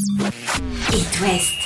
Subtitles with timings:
[0.00, 1.58] It West.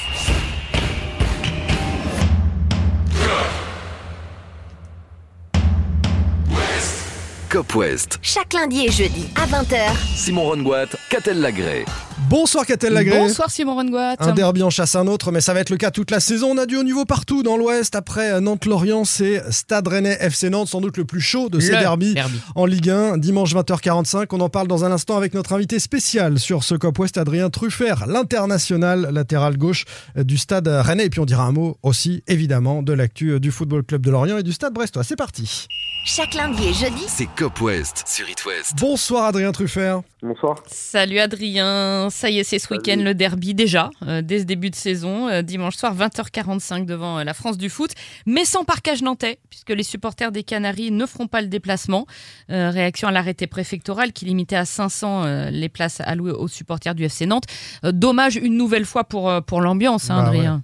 [7.50, 8.18] Cop West.
[8.22, 9.94] Chaque lundi et jeudi à 20h.
[10.16, 11.84] Simon Rongoat, Catel Lagré.
[12.28, 13.18] Bonsoir Catel Lagré.
[13.18, 14.16] Bonsoir Simon Rengoat.
[14.20, 16.48] Un derby en chasse un autre, mais ça va être le cas toute la saison.
[16.52, 17.94] On a du haut niveau partout dans l'Ouest.
[17.94, 21.78] Après Nantes-Lorient, c'est Stade Rennais FC Nantes, sans doute le plus chaud de ces Le
[21.80, 22.40] derbys derby.
[22.54, 24.26] en Ligue 1, dimanche 20h45.
[24.32, 27.50] On en parle dans un instant avec notre invité spécial sur ce Cop West, Adrien
[27.50, 29.84] Truffert, l'international latéral gauche
[30.16, 31.06] du Stade Rennais.
[31.06, 34.38] Et puis on dira un mot aussi, évidemment, de l'actu du Football Club de Lorient
[34.38, 35.04] et du Stade Brestois.
[35.04, 35.66] C'est parti.
[36.06, 37.04] Chaque lundi et jeudi.
[37.08, 38.72] C'est Cop West sur It West.
[38.80, 40.00] Bonsoir Adrien Truffert.
[40.22, 40.62] Bonsoir.
[40.66, 44.70] Salut Adrien, ça y est, c'est ce week-end le derby déjà, euh, dès ce début
[44.70, 47.90] de saison, euh, dimanche soir 20h45 devant euh, la France du foot,
[48.24, 52.06] mais sans parcage nantais, puisque les supporters des Canaries ne feront pas le déplacement.
[52.50, 56.94] Euh, réaction à l'arrêté préfectoral qui limitait à 500 euh, les places allouées aux supporters
[56.94, 57.46] du FC Nantes.
[57.84, 60.62] Euh, dommage une nouvelle fois pour, euh, pour l'ambiance, hein, Bah Adrien.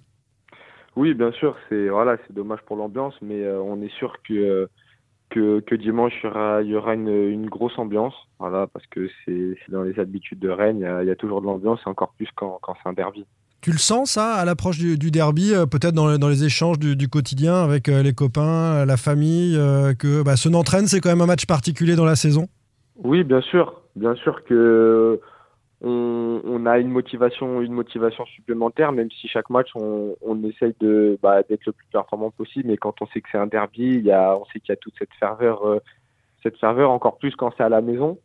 [0.99, 4.35] Oui, bien sûr, c'est voilà, c'est dommage pour l'ambiance, mais euh, on est sûr que,
[4.35, 4.67] euh,
[5.31, 8.87] que que dimanche il y aura il y aura une, une grosse ambiance, voilà, parce
[8.87, 11.47] que c'est dans les habitudes de Rennes, il y a, il y a toujours de
[11.47, 13.25] l'ambiance, et encore plus quand quand c'est un derby.
[13.61, 16.45] Tu le sens ça à l'approche du, du derby, euh, peut-être dans, le- dans les
[16.45, 18.43] échanges du, du quotidien avec euh, les copains,
[18.83, 22.05] euh, la famille, euh, que bah, ce Nantes-Rennes, c'est quand même un match particulier dans
[22.05, 22.47] la saison?
[23.03, 25.21] Oui, bien sûr, bien sûr que
[25.81, 31.43] on, a une motivation une motivation supplémentaire, même si chaque match on, essaye de bah,
[31.43, 34.11] d'être le plus performant possible, mais quand on sait que c'est un derby, il y
[34.11, 35.79] a on sait qu'il y a toute cette ferveur euh,
[36.43, 38.19] cette ferveur encore plus quand c'est à la maison.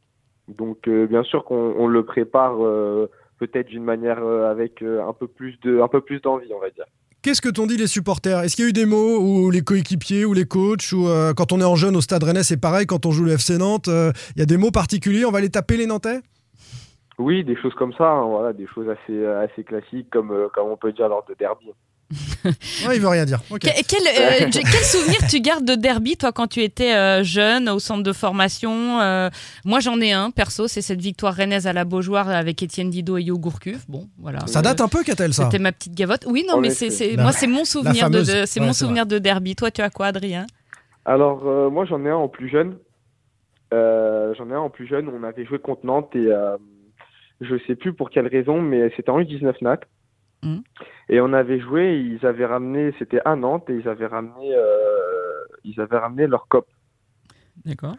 [0.48, 5.28] Donc euh, bien sûr qu'on on le prépare euh, peut-être d'une manière avec un peu
[5.28, 6.86] plus de un peu plus d'envie, on va dire.
[7.22, 8.40] Qu'est-ce que t'ont dit les supporters?
[8.40, 11.08] Est-ce qu'il y a eu des mots ou les coéquipiers ou les coachs ou
[11.38, 13.58] quand on est en jeune au Stade Rennais, c'est pareil quand on joue le FC
[13.58, 16.20] Nantes, il y a des mots particuliers, on va les taper les Nantais?
[17.24, 20.68] Oui, des choses comme ça, hein, voilà, des choses assez assez classiques comme euh, comme
[20.70, 21.68] on peut dire lors de derby.
[22.88, 23.40] Ouais, il veut rien dire.
[23.50, 23.62] Ok.
[23.62, 27.70] Que- Quel, euh, quel souvenir tu gardes de derby, toi, quand tu étais euh, jeune,
[27.70, 29.30] au centre de formation Euh,
[29.66, 33.18] Moi, j'en ai un, perso, c'est cette victoire rennaise à la Beaujoire avec Étienne Didot
[33.18, 33.90] et Yo Gourcuff.
[33.90, 34.46] Bon, voilà.
[34.48, 36.26] Ça date un peu, Catel, ça C'était ma petite gavotte.
[36.28, 38.28] Oui, non, En mais c'est, moi, c'est mon souvenir, de, fameuse.
[38.42, 39.56] de- c'est Ouais, mon souvenir de derby.
[39.56, 40.46] Toi, tu as quoi, Adrien?
[41.06, 42.76] Alors, euh, moi, j'en ai un en plus jeune.
[43.74, 45.08] Euh, j'en ai un en plus jeune.
[45.10, 46.58] On avait joué contre Nantes et euh,
[47.44, 49.80] je sais plus pour quelle raison, mais c'était en U19 Nat.
[50.44, 50.64] Mhm.
[51.10, 55.44] Et on avait joué, ils avaient ramené, c'était à Nantes, et ils avaient ramené, euh,
[55.64, 56.68] ils avaient ramené leur cop.
[57.66, 57.96] D'accord.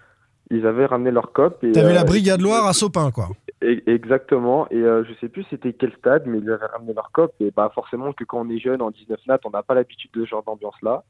[0.50, 1.60] Ils avaient ramené leur cop.
[1.60, 3.28] T'avais euh, la Brigade Loire à Sopin, quoi.
[3.62, 4.68] e- Exactement.
[4.70, 7.32] Et euh, je sais plus c'était quel stade, mais ils avaient ramené leur cop.
[7.40, 10.10] Et bah forcément que quand on est jeune en 19 nat, on n'a pas l'habitude
[10.14, 11.04] de ce genre d'ambiance-là.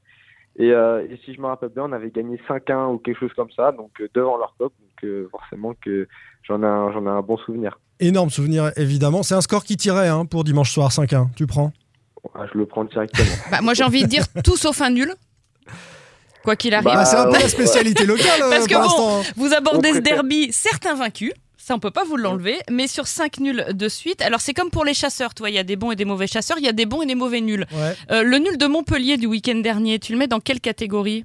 [0.56, 3.32] Et, euh, et si je me rappelle bien, on avait gagné 5-1 ou quelque chose
[3.34, 4.72] comme ça, donc euh, devant leur cop.
[4.81, 6.06] Donc euh, forcément que
[6.42, 7.78] j'en ai, un- j'en ai un bon souvenir.
[8.00, 9.22] Énorme souvenir, évidemment.
[9.22, 11.28] C'est un score qui tirait hein, pour dimanche soir 5-1.
[11.37, 11.72] Tu prends?
[12.53, 13.26] Je le prends directement.
[13.50, 15.12] Bah, moi, j'ai envie de dire tout sauf un nul.
[16.43, 16.84] Quoi qu'il arrive.
[16.87, 17.43] Bah, Ah, C'est un peu ouais.
[17.43, 19.22] la spécialité locale Parce que pour bon, hein.
[19.37, 21.32] Vous abordez ce derby, certains vaincus.
[21.64, 22.58] Ça, on peut pas vous l'enlever.
[22.70, 24.20] Mais sur 5 nuls de suite.
[24.20, 25.48] Alors, c'est comme pour les chasseurs, toi.
[25.48, 26.58] Il y a des bons et des mauvais chasseurs.
[26.58, 27.64] Il y a des bons et des mauvais nuls.
[27.72, 27.94] Ouais.
[28.10, 31.25] Euh, le nul de Montpellier du week-end dernier, tu le mets dans quelle catégorie?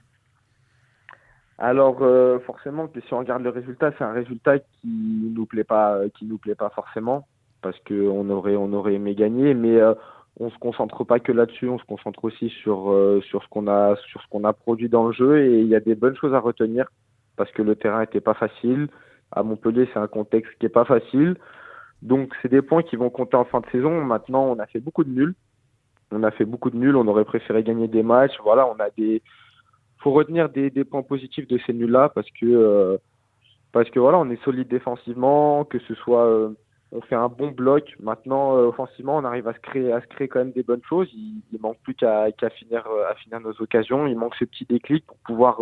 [1.57, 4.87] Alors euh, forcément que si on regarde le résultat, c'est un résultat qui
[5.35, 7.27] nous plaît pas, euh, qui nous plaît pas forcément,
[7.61, 9.93] parce que on aurait, on aurait aimé gagner, mais euh,
[10.39, 13.67] on se concentre pas que là-dessus, on se concentre aussi sur euh, sur ce qu'on
[13.67, 16.15] a, sur ce qu'on a produit dans le jeu, et il y a des bonnes
[16.15, 16.87] choses à retenir,
[17.35, 18.87] parce que le terrain était pas facile.
[19.31, 21.35] À Montpellier, c'est un contexte qui est pas facile,
[22.01, 24.03] donc c'est des points qui vont compter en fin de saison.
[24.03, 25.35] Maintenant, on a fait beaucoup de nuls,
[26.11, 28.37] on a fait beaucoup de nuls, on aurait préféré gagner des matchs.
[28.43, 29.21] Voilà, on a des
[29.99, 32.97] faut retenir des, points positifs de ces nuls-là parce que euh,
[33.71, 36.49] parce que voilà, on est solide défensivement, que ce soit euh,
[36.91, 37.95] on fait un bon bloc.
[37.99, 40.83] Maintenant, euh, offensivement, on arrive à se créer à se créer quand même des bonnes
[40.87, 41.09] choses.
[41.13, 44.07] Il, il manque plus qu'à finir à finir nos occasions.
[44.07, 45.59] Il manque ce petit déclic pour pouvoir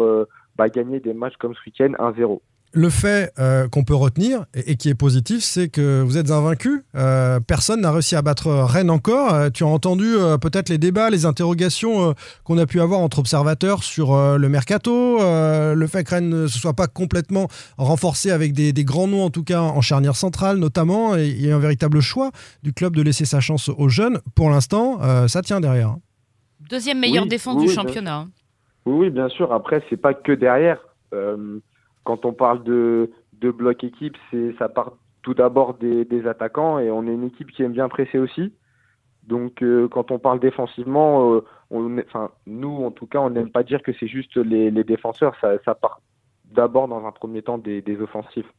[0.56, 2.40] bah, gagner des matchs comme ce week-end 1-0.
[2.74, 6.32] Le fait euh, qu'on peut retenir et, et qui est positif, c'est que vous êtes
[6.32, 6.84] invaincu.
[6.96, 9.34] Euh, personne n'a réussi à battre Rennes encore.
[9.34, 12.14] Euh, tu as entendu euh, peut-être les débats, les interrogations euh,
[12.44, 16.30] qu'on a pu avoir entre observateurs sur euh, le mercato, euh, le fait que Rennes
[16.30, 17.48] ne se soit pas complètement
[17.78, 21.46] renforcé avec des, des grands noms, en tout cas en charnière centrale notamment, et il
[21.46, 22.32] y a un véritable choix
[22.64, 24.20] du club de laisser sa chance aux jeunes.
[24.36, 25.96] Pour l'instant, euh, ça tient derrière.
[26.70, 28.28] Deuxième meilleure Oui, défense oui, du oui, championnat.
[28.86, 29.54] Oui, oui, bien sûr.
[29.54, 30.80] Après, c'est pas que derrière.
[32.08, 33.12] Quand on parle de,
[33.42, 34.94] bloc équipe, c'est ça part
[35.24, 38.54] tout d'abord des, attaquants et on est une équipe qui aime bien presser aussi.
[39.24, 41.44] Donc, euh, quand on parle défensivement, euh,
[42.46, 45.36] nous, en tout cas, on n'aime pas dire que c'est juste les, défenseurs.
[45.42, 46.00] Ça, part
[46.46, 48.50] d'abord dans un premier temps des offensifs.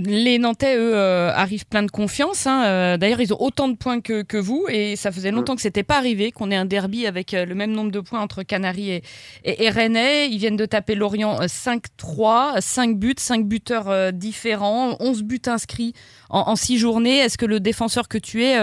[0.00, 2.46] Les Nantais, eux, euh, arrivent plein de confiance.
[2.46, 2.64] hein.
[2.66, 4.64] Euh, D'ailleurs, ils ont autant de points que, que vous.
[4.70, 7.54] Et ça faisait longtemps que c'était pas arrivé qu'on ait un derby avec euh, le
[7.56, 9.02] même nombre de points entre Canaries et,
[9.44, 10.28] et, et Rennais.
[10.30, 15.94] Ils viennent de taper Lorient euh, 5-3, 5 buts, 5 buteurs différents, 11 buts inscrits
[16.30, 17.18] en, en 6 journées.
[17.18, 18.56] Est-ce que le défenseur que tu es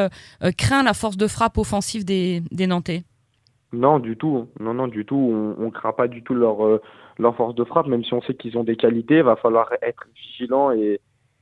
[0.57, 3.04] craint la force de frappe offensive des, des Nantais?
[3.74, 4.48] Non, du tout.
[4.60, 5.15] Non, non, du tout.
[5.60, 6.57] On, on craint pas du tout leur,
[7.19, 9.18] leur force de frappe, même si on sait qu'ils ont des qualités.
[9.18, 11.00] Il va falloir être vigilant et,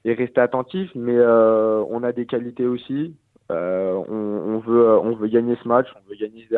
[0.08, 0.90] et rester attentif.
[0.96, 3.14] Mais euh, on a des qualités aussi.
[3.52, 6.56] Euh, on, veut, on veut gagner ce match, on veut gagner ce.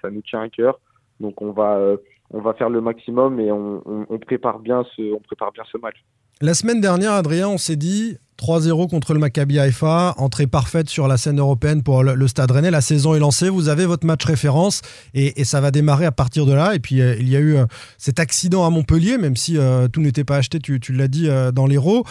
[0.00, 0.78] Ça nous tient à cœur.
[1.18, 1.96] Donc on va, euh,
[2.30, 5.96] on va faire le maximum et on prépare bien ce, on prépare bien ce match.
[6.42, 11.06] La semaine dernière, Adrien, on s'est dit 3-0 contre le Maccabi Haïfa, entrée parfaite sur
[11.06, 12.70] la scène européenne pour le, Stade Rennais.
[12.70, 14.80] La saison est lancée, vous avez votre match référence
[15.12, 16.74] et, ça va démarrer à partir de là.
[16.74, 17.66] Et puis euh, il y a eu euh,
[17.98, 21.66] cet accident à Montpellier, même si euh, tout n'était pas acheté, tu, l'as dit dans
[21.66, 22.04] l'Hérault.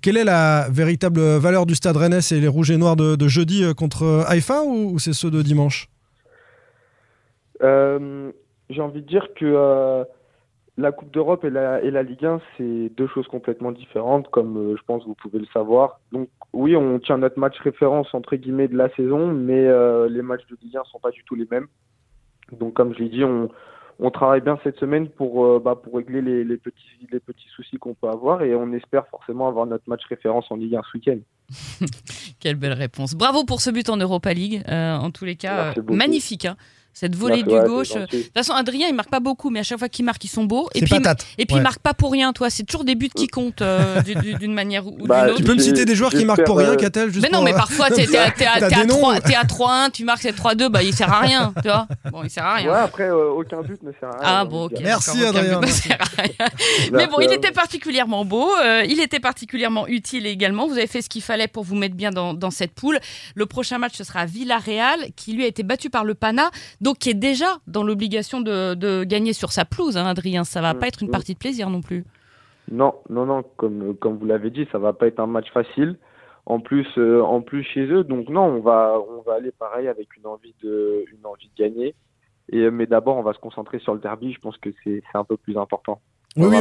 [0.00, 2.20] Quelle est la véritable valeur du Stade Rennais?
[2.20, 5.88] C'est les rouges et noirs de, jeudi contre Haïfa ou, ou c'est ceux de dimanche?
[7.60, 10.04] J'ai envie de dire que
[10.78, 14.56] la Coupe d'Europe et la, et la Ligue 1, c'est deux choses complètement différentes, comme
[14.58, 16.00] euh, je pense que vous pouvez le savoir.
[16.12, 20.22] Donc oui, on tient notre match référence entre guillemets de la saison, mais euh, les
[20.22, 21.66] matchs de Ligue 1 sont pas du tout les mêmes.
[22.52, 23.48] Donc comme je l'ai dit, on,
[23.98, 27.48] on travaille bien cette semaine pour, euh, bah, pour régler les, les petits, les petits
[27.54, 30.82] soucis qu'on peut avoir et on espère forcément avoir notre match référence en Ligue 1
[30.92, 31.18] ce week-end.
[32.40, 33.14] Quelle belle réponse.
[33.14, 34.62] Bravo pour ce but en Europa League.
[34.68, 36.44] En tous les cas, magnifique.
[36.44, 36.56] hein.
[36.98, 37.88] Cette volée Merci, du ouais, gauche.
[37.92, 38.22] De gentil.
[38.24, 40.44] toute façon, Adrien, il marque pas beaucoup, mais à chaque fois qu'il marque, ils sont
[40.44, 40.70] beaux.
[40.74, 41.26] Et puis, patate.
[41.36, 41.60] et puis Ouais.
[41.60, 42.48] il marque pas pour rien, toi.
[42.48, 45.36] C'est toujours des buts qui comptent euh, du- du- d'une manière ou Bah, d'une autre.
[45.36, 47.52] Tu peux me citer des joueurs qui marquent pour rien, euh, Catel Mais non, mais
[47.52, 49.90] euh, parfois, t'es t'es à, à- T'as t'es à des noms 3 t'es à 3-1,
[49.90, 51.86] tu marques cette 3-2, bah il sert à rien, tu vois.
[52.10, 52.70] Bon, il sert à rien.
[52.72, 54.20] Ouais, après, euh, aucun but ne sert à rien.
[54.22, 54.80] Ah bon, de ok.
[54.82, 55.60] Merci, Adrien.
[56.92, 60.66] Mais bon, il était particulièrement beau, euh, il était particulièrement utile également.
[60.66, 62.98] Vous avez fait ce qu'il fallait pour vous mettre bien dans, dans cette poule.
[63.34, 66.50] Le prochain match, ce sera à Villarreal, qui lui a été battu par le Pana,
[66.86, 70.44] donc qui est déjà dans l'obligation de, de gagner sur sa pelouse, hein, Adrien.
[70.44, 71.10] Ça va Mm, pas être une mm.
[71.10, 72.04] partie de plaisir non plus.
[72.70, 75.96] Non, non, non, comme, comme vous l'avez dit, ça va pas être un match facile.
[76.46, 79.88] En plus, euh, en plus chez eux, donc non, on va, on va aller pareil
[79.88, 81.96] avec une envie de, une envie de gagner.
[82.52, 84.32] Et, euh, mais d'abord, on va se concentrer sur le derby.
[84.32, 86.00] Je pense que c'est un peu plus important.
[86.36, 86.56] Oui,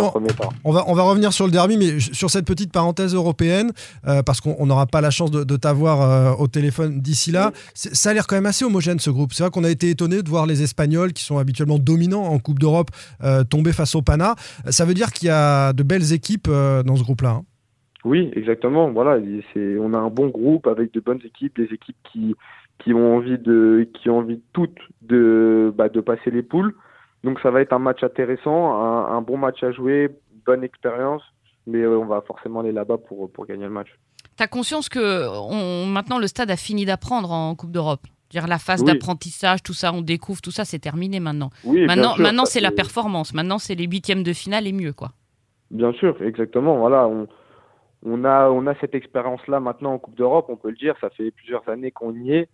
[0.63, 3.72] on- va, on va revenir sur le derby, mais sur cette petite parenthèse européenne,
[4.07, 7.31] euh, parce qu'on on n'aura pas la chance de, de t'avoir euh, au téléphone d'ici
[7.31, 7.51] là.
[7.74, 9.33] Ça a l'air quand même assez homogène ce groupe.
[9.33, 12.39] C'est vrai qu'on a été étonné de voir les Espagnols, qui sont habituellement dominants en
[12.39, 12.89] Coupe d'Europe,
[13.24, 14.36] euh, tomber face au Pana.
[14.69, 17.30] Ça veut dire qu'il y a de belles équipes dans ce groupe-là.
[17.31, 17.44] hein.
[18.06, 18.92] Oui, exactement.
[18.92, 19.18] Voilà,
[19.81, 22.36] on a un bon groupe avec de bonnes équipes, des équipes qui,
[22.83, 26.75] qui ont envie de, qui ont envie toutes de, bah, de passer les poules.
[27.25, 30.10] Donc ça va être un match intéressant, un, un bon match à jouer,
[30.45, 31.24] bonne expérience.
[31.68, 33.89] Mais euh, on va forcément aller là-bas pour, pour gagner le match.
[34.38, 38.60] T'as conscience que on, maintenant le stade a fini d'apprendre en Coupe d'Europe dire la
[38.60, 38.92] phase Oui.
[38.92, 41.50] d'apprentissage, tout ça, on découvre, tout ça, c'est terminé maintenant.
[41.63, 43.33] Oui, Maintenant, sûr, maintenant c'est la performance.
[43.33, 45.12] Maintenant, c'est les huitièmes de finale et mieux, quoi.
[45.71, 46.78] Bien sûr, exactement.
[46.78, 47.28] Voilà, on,
[48.06, 50.95] on a, on a cette expérience-là maintenant en Coupe d'Europe, on peut le dire.
[51.01, 52.50] Ça fait plusieurs années qu'on y est.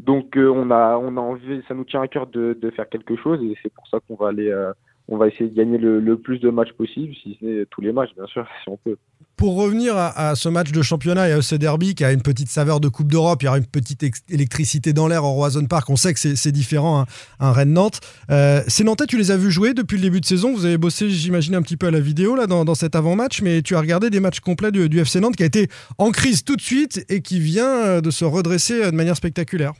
[0.00, 2.88] Donc, euh, on a, on a envie, ça nous tient à cœur de, de faire
[2.88, 4.72] quelque chose et c'est pour ça qu'on va aller, euh,
[5.08, 7.80] on va essayer de gagner le, le plus de matchs possible, si ce n'est tous
[7.80, 8.96] les matchs, bien sûr, si on peut.
[9.36, 12.48] Pour revenir à, ce match de championnat et à ce derby qui a une petite
[12.48, 15.90] saveur de Coupe d'Europe, il y aura une petite électricité dans l'air au Roison Park.
[15.90, 17.06] On sait que c'est différent, hein,
[17.38, 18.00] un Rennes-Nantes.
[18.30, 20.54] Euh, ces Nantais, tu les as vus jouer depuis le début de saison.
[20.54, 23.42] Vous avez bossé, j'imagine, un petit peu à la vidéo là, dans, dans cet avant-match,
[23.42, 26.42] mais tu as regardé des matchs complets du, FC Nantes qui a été en crise
[26.42, 29.74] tout de suite et qui vient euh, de se redresser de manière spectaculaire.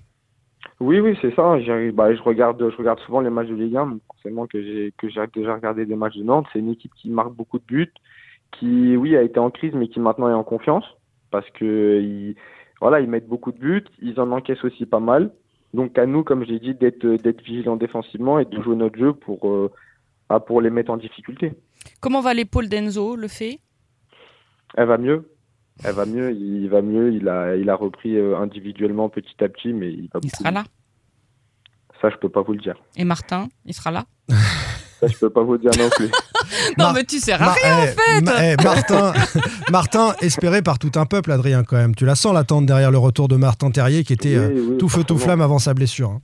[0.79, 1.57] Oui, oui, c'est ça.
[1.95, 4.93] Bah, je regarde, je regarde souvent les matchs de Ligue 1, donc forcément que j'ai,
[4.99, 6.47] que j'ai déjà regardé des matchs de Nantes.
[6.53, 7.93] C'est une équipe qui marque beaucoup de buts,
[8.53, 10.85] qui, oui, a été en crise, mais qui maintenant est en confiance,
[11.31, 12.37] parce que ils,
[12.81, 15.33] voilà, ils mettent beaucoup de buts, ils en encaissent aussi pas mal.
[15.73, 18.99] Donc à nous, comme je l'ai dit, d'être, d'être vigilants défensivement et de jouer notre
[18.99, 19.71] jeu pour, euh,
[20.29, 21.53] bah, pour les mettre en difficulté.
[22.01, 23.61] Comment va l'épaule d'Enzo, le fait?
[24.77, 25.29] Elle va mieux.
[25.85, 29.49] Elle va mieux, il va mieux, il a, il a repris euh, individuellement petit à
[29.49, 30.65] petit, mais il va Il sera là.
[32.01, 32.77] Ça, je peux pas vous le dire.
[32.97, 34.05] Et Martin, il sera là?
[35.01, 36.09] Ça, je peux pas vous le dire non plus.
[36.79, 37.47] Non, Mar- mais tu sais rien.
[37.47, 39.13] Mar- eh, Ma- eh, Martin,
[39.71, 41.95] Martin, espéré par tout un peuple, Adrien, quand même.
[41.95, 44.79] Tu la sens l'attente derrière le retour de Martin Terrier qui était euh, Oui, oui,
[44.79, 46.11] tout feu, tout flamme avant sa blessure.
[46.11, 46.21] hein.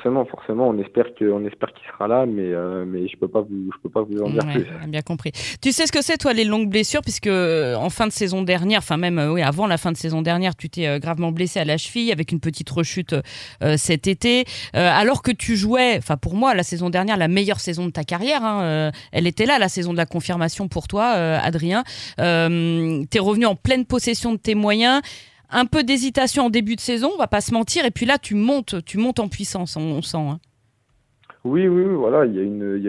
[0.00, 3.28] Forcément, forcément, on espère que, on espère qu'il sera là, mais euh, mais je peux
[3.28, 4.88] pas vous, je peux pas vous en dire Ouais, plus.
[4.88, 5.32] bien compris.
[5.60, 8.42] Tu sais ce que c'est, toi, les longues blessures, puisque euh, en fin de saison
[8.42, 11.32] dernière, enfin même euh, oui, avant la fin de saison dernière, tu t'es euh, gravement
[11.32, 13.14] blessé à la cheville avec une petite rechute
[13.62, 14.44] euh, cet été,
[14.76, 17.90] Euh, alors que tu jouais, enfin pour moi, la saison dernière, la meilleure saison de
[17.90, 21.38] ta carrière, hein, euh, elle était là, la saison de la confirmation pour toi, euh,
[21.42, 21.84] Adrien.
[22.20, 25.00] Euh, t'es revenu en pleine possession de tes moyens.
[25.52, 28.18] Un peu d'hésitation en début de saison, on va pas se mentir, et puis là
[28.18, 30.18] tu montes, tu montes en puissance, on, sent.
[30.18, 30.38] hein.
[31.44, 32.38] Oui, oui, voilà, il y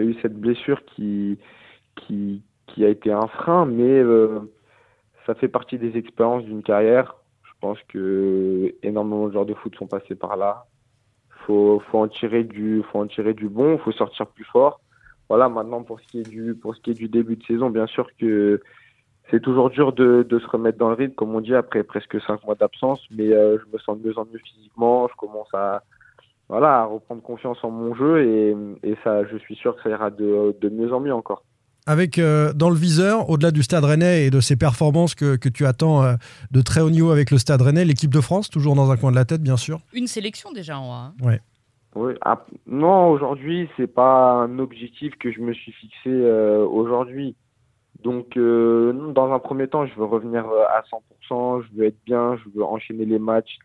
[0.00, 1.38] a eu cette blessure qui,
[2.78, 4.40] a été un frein, mais euh,
[5.26, 7.16] ça fait partie des expériences d'une carrière.
[7.44, 10.66] Je pense que énormément de joueurs de foot sont passés par là.
[11.46, 14.80] Faut, faut en tirer du, faut en faut sortir plus fort.
[15.28, 18.60] Voilà, maintenant pour ce qui est du début de saison, bien sûr que
[19.32, 22.20] c'est toujours dur de, de se remettre dans le rythme, comme on dit, après presque
[22.20, 25.48] cinq mois d'absence, mais euh, je me sens de mieux en mieux physiquement, je commence
[25.54, 25.82] à,
[26.48, 29.88] voilà, à reprendre confiance en mon jeu et, et ça, je suis sûr que ça
[29.88, 31.42] ira de, de mieux en mieux encore.
[31.84, 35.48] Avec euh, dans le viseur, au-delà du Stade Rennais et de ses performances que, que
[35.48, 36.14] tu attends euh,
[36.52, 39.10] de très haut niveau avec le Stade Rennais, l'équipe de France, toujours dans un coin
[39.10, 39.80] de la tête, bien sûr.
[39.92, 40.96] Une sélection déjà en A.
[40.96, 41.38] hein.
[41.94, 42.14] Oui.
[42.22, 47.34] Ah, non, aujourd'hui, c'est pas un objectif que je me suis fixé euh, aujourd'hui.
[48.02, 50.82] Donc, euh, dans un premier temps, je veux revenir euh, à
[51.30, 53.58] 100%, je veux être bien, je veux enchaîner les matchs,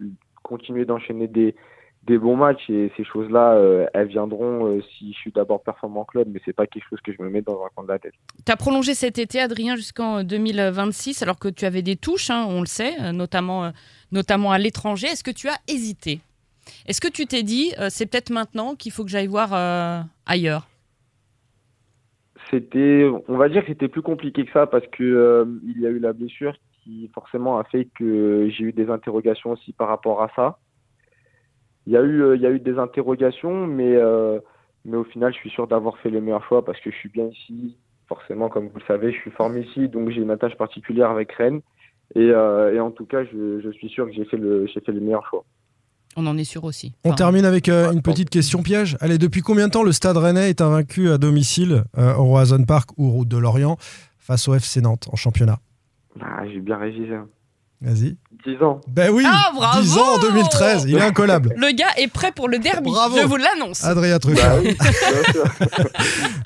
[0.44, 1.56] continuer d'enchaîner des,
[2.04, 6.06] des bons matchs et ces choses-là, euh, elles viendront si je suis d'abord performant en
[6.06, 8.00] club, mais c'est pas quelque chose que je me mets dans un coin de la
[8.00, 8.14] tête.
[8.46, 12.46] Tu as prolongé cet été, Adrien, jusqu'en 2026, alors que tu avais des touches, hein,
[12.48, 13.72] on le sait, notamment,
[14.12, 15.08] notamment à l'étranger.
[15.08, 16.20] Est-ce que tu as hésité?
[16.86, 20.68] Est-ce que tu t'es dit, c'est peut-être maintenant qu'il faut que j'aille voir ailleurs?
[22.50, 25.86] C'était, on va dire que c'était plus compliqué que ça parce que euh, il y
[25.86, 29.90] a eu la blessure qui forcément a fait que j'ai eu des interrogations aussi par
[29.90, 30.60] rapport à ça.
[31.86, 34.40] Il y a eu, euh, il y a eu des interrogations, mais euh,
[34.86, 37.10] mais au final, je suis sûr d'avoir fait le meilleur choix parce que je suis
[37.10, 37.78] bien ici.
[38.08, 41.32] Forcément, comme vous le savez, je suis formé ici, donc j'ai une attache particulière avec
[41.34, 41.62] Rennes.
[42.16, 44.94] Et, et en tout cas, je, je suis sûr que j'ai fait le, j'ai fait
[44.94, 45.44] le meilleur choix.
[46.20, 46.94] On en est sûr aussi.
[47.06, 48.98] On termine avec euh, une petite question piège.
[49.02, 52.64] Allez, depuis combien de temps le Stade Rennais est invaincu à domicile euh, au Roazhon
[52.64, 53.78] Park ou Route de Lorient
[54.18, 55.60] face au FC Nantes en championnat?
[56.20, 57.14] Ah, j'ai bien révisé.
[57.14, 57.28] hein.
[57.80, 58.18] Vas-y.
[58.46, 58.82] 10 ans.
[58.88, 61.54] Ben oui Ah, bravo 10 ans en 2013, il est incollable.
[61.58, 63.18] Le gars est prêt pour le derby, Bravo.
[63.20, 63.84] je vous l'annonce.
[63.84, 64.58] Adrien Truffat.
[64.62, 64.70] Bah.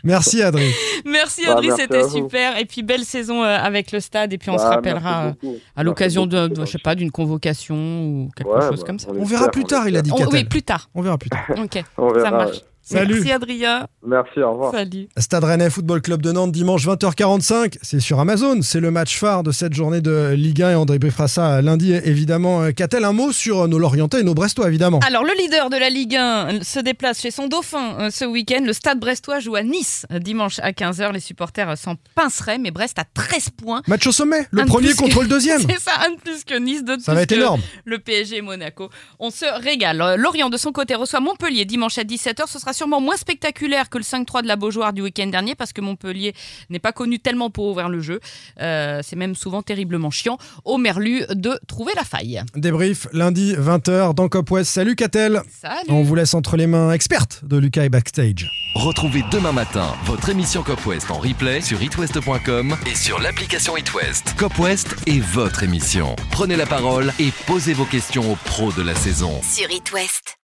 [0.04, 0.70] Merci Adrien.
[1.06, 2.58] Merci Bah, Adrien, c'était super.
[2.58, 4.34] Et puis belle saison euh, avec le stade.
[4.34, 7.12] Et puis on se Bah, rappellera merci euh, à l'occasion de, je sais pas, d'une
[7.12, 9.08] convocation ou quelque Ouais, chose bah, comme ça.
[9.18, 10.90] On verra plus tard, il a dit On- oui, plus tard.
[10.96, 11.46] On verra plus tard.
[11.58, 12.58] Ok, On ça marche.
[12.58, 12.64] ouais.
[12.84, 13.16] Salut.
[13.16, 13.88] Merci Adrien.
[14.06, 14.72] Merci, au revoir.
[14.74, 15.08] Salut.
[15.18, 17.78] Stade Rennais Football Club de Nantes, dimanche 20h45.
[17.82, 18.62] C'est sur Amazon.
[18.62, 21.94] C'est le match phare de cette journée de Ligue 1 et on débriefera ça lundi,
[21.94, 22.64] évidemment.
[22.64, 25.00] Euh, Qu'a-t-elle un mot sur nos Lorientais et nos Brestois, évidemment?
[25.08, 28.62] Alors, le leader de la Ligue 1 se déplace chez son dauphin euh, ce week-end.
[28.66, 31.14] Le stade brestois joue à Nice euh, dimanche à 15h.
[31.14, 33.82] Les supporters euh, s'en pinceraient, mais Brest a 13 points.
[33.88, 35.62] Match au sommet, le Un premier que- contre le deuxième.
[35.70, 37.62] C'est ça, un de plus que Nice, de Ça va être énorme.
[37.86, 38.90] le PSG et Monaco.
[39.20, 40.02] On se régale.
[40.02, 42.48] Euh, Lorient, de son côté, reçoit Montpellier dimanche à 17h.
[42.48, 45.72] Ce sera sûrement moins spectaculaire que le 5-3 de la Beaujoire du week-end dernier parce
[45.72, 46.34] que Montpellier
[46.72, 48.20] n'est pas connu tellement pour ouvrir le jeu.
[48.60, 52.42] Euh, c'est même souvent terriblement chiant au Merlu de trouver la faille.
[52.56, 54.72] Débrief lundi 20h dans Cop West.
[54.72, 55.44] Salut Catel.
[55.62, 58.50] Salut On vous laisse entre les mains expertes de Lucas et Backstage.
[58.74, 64.34] Retrouvez demain matin votre émission Cop West en replay sur itwest.com et sur l'application itwest.
[64.38, 66.16] Cop West est votre émission.
[66.32, 69.40] Prenez la parole et posez vos questions aux pros de la saison.
[69.44, 70.38] Sur It West.